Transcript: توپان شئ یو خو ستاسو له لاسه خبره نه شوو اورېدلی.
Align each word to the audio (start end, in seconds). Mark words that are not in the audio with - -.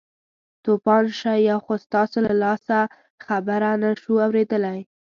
توپان 0.63 1.03
شئ 1.19 1.39
یو 1.49 1.59
خو 1.65 1.73
ستاسو 1.85 2.17
له 2.27 2.33
لاسه 2.43 2.77
خبره 3.25 3.69
نه 3.81 3.89
شوو 4.01 4.21
اورېدلی. 4.25 4.79